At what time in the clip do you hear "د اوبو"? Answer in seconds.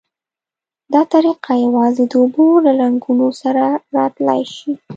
2.07-2.47